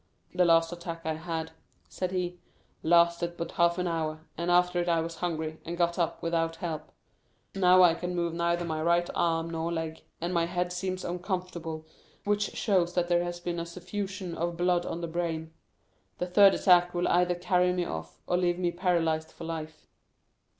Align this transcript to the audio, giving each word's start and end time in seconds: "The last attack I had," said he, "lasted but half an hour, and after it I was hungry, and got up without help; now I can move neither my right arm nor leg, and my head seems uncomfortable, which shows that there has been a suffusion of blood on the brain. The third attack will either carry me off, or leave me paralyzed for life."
"The 0.33 0.45
last 0.45 0.73
attack 0.73 1.01
I 1.05 1.13
had," 1.13 1.51
said 1.87 2.11
he, 2.11 2.39
"lasted 2.81 3.37
but 3.37 3.51
half 3.51 3.77
an 3.77 3.85
hour, 3.85 4.21
and 4.35 4.49
after 4.49 4.81
it 4.81 4.89
I 4.89 4.99
was 4.99 5.17
hungry, 5.17 5.59
and 5.63 5.77
got 5.77 5.99
up 5.99 6.23
without 6.23 6.55
help; 6.55 6.91
now 7.53 7.83
I 7.83 7.93
can 7.93 8.15
move 8.15 8.33
neither 8.33 8.65
my 8.65 8.81
right 8.81 9.07
arm 9.13 9.51
nor 9.51 9.71
leg, 9.71 10.01
and 10.19 10.33
my 10.33 10.47
head 10.47 10.73
seems 10.73 11.05
uncomfortable, 11.05 11.85
which 12.23 12.55
shows 12.55 12.95
that 12.95 13.09
there 13.09 13.23
has 13.23 13.39
been 13.39 13.59
a 13.59 13.65
suffusion 13.67 14.33
of 14.35 14.57
blood 14.57 14.87
on 14.87 15.01
the 15.01 15.07
brain. 15.07 15.53
The 16.17 16.25
third 16.25 16.55
attack 16.55 16.95
will 16.95 17.07
either 17.07 17.35
carry 17.35 17.71
me 17.71 17.85
off, 17.85 18.23
or 18.25 18.37
leave 18.37 18.57
me 18.57 18.71
paralyzed 18.71 19.29
for 19.31 19.43
life." 19.43 19.85